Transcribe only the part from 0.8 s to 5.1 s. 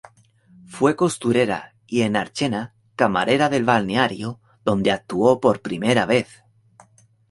costurera y, en Archena, camarera del balneario, donde